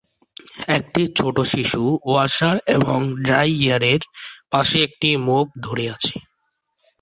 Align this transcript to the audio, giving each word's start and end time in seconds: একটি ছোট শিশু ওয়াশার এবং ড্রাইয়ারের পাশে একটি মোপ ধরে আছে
একটি 0.77 1.01
ছোট 1.17 1.35
শিশু 1.53 1.81
ওয়াশার 2.03 2.57
এবং 2.75 2.99
ড্রাইয়ারের 3.21 4.01
পাশে 4.51 4.77
একটি 4.87 5.09
মোপ 5.25 5.47
ধরে 5.65 5.85
আছে 5.95 6.15